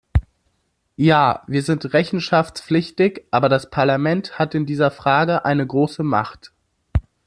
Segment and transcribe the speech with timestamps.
[0.97, 6.53] Ja, wir sind rechenschaftspflichtig, aber das Parlament hat in dieser Frage eine große Macht.